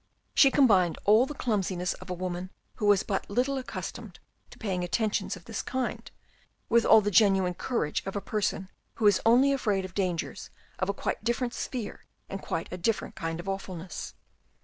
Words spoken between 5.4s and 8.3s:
this kind, with all the genuine courage of a